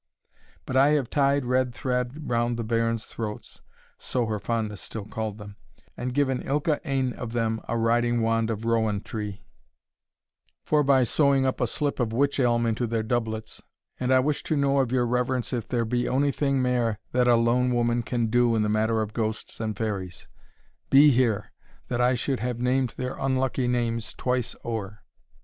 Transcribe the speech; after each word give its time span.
But 0.65 0.75
I 0.75 0.89
have 0.93 1.11
tied 1.11 1.45
red 1.45 1.75
thread 1.75 2.27
round 2.27 2.57
the 2.57 2.63
bairns's 2.63 3.05
throats," 3.05 3.61
(so 3.99 4.25
her 4.25 4.39
fondness 4.39 4.81
still 4.81 5.05
called 5.05 5.37
them,) 5.37 5.57
"and 5.95 6.11
given 6.11 6.41
ilka 6.41 6.81
ane 6.83 7.13
of 7.13 7.33
them 7.33 7.61
a 7.67 7.77
riding 7.77 8.19
wand 8.23 8.49
of 8.49 8.65
rowan 8.65 9.01
tree, 9.01 9.43
forby 10.65 11.05
sewing 11.05 11.45
up 11.45 11.61
a 11.61 11.67
slip 11.67 11.99
of 11.99 12.13
witch 12.13 12.39
elm 12.39 12.65
into 12.65 12.87
their 12.87 13.03
doublets; 13.03 13.61
and 13.99 14.11
I 14.11 14.21
wish 14.21 14.41
to 14.45 14.57
know 14.57 14.79
of 14.79 14.91
your 14.91 15.05
reverence 15.05 15.53
if 15.53 15.67
there 15.67 15.85
be 15.85 16.07
ony 16.09 16.31
thing 16.31 16.63
mair 16.63 16.97
that 17.11 17.27
a 17.27 17.35
lone 17.35 17.71
woman 17.71 18.01
can 18.01 18.25
do 18.25 18.55
in 18.55 18.63
the 18.63 18.69
matter 18.69 19.03
of 19.03 19.13
ghosts 19.13 19.59
and 19.59 19.77
fairies? 19.77 20.27
Be 20.89 21.11
here! 21.11 21.51
that 21.89 22.01
I 22.01 22.15
should 22.15 22.39
have 22.39 22.57
named 22.59 22.95
their 22.97 23.13
unlucky 23.19 23.67
names 23.67 24.15
twice 24.15 24.55
ower!" 24.65 25.03